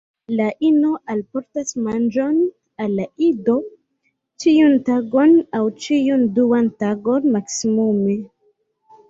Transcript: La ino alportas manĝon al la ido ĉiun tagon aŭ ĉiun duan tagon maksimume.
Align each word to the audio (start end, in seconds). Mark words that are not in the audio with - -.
La 0.37 0.45
ino 0.67 0.91
alportas 1.15 1.73
manĝon 1.87 2.39
al 2.85 2.95
la 3.01 3.05
ido 3.27 3.57
ĉiun 4.45 4.73
tagon 4.89 5.37
aŭ 5.59 5.63
ĉiun 5.85 6.25
duan 6.41 6.73
tagon 6.87 7.31
maksimume. 7.39 8.19